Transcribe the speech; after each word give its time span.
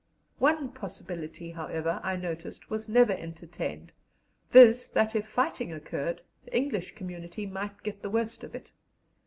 One 0.39 0.69
possibility, 0.71 1.51
however, 1.51 1.99
I 2.01 2.15
noticed, 2.15 2.71
was 2.71 2.89
never 2.89 3.13
entertained 3.13 3.91
viz., 4.49 4.87
that, 4.89 5.15
if 5.15 5.27
fighting 5.27 5.71
occurred, 5.71 6.23
the 6.43 6.57
English 6.57 6.95
community 6.95 7.45
might 7.45 7.83
get 7.83 8.01
the 8.01 8.09
worst 8.09 8.43
of 8.43 8.55
it. 8.55 8.71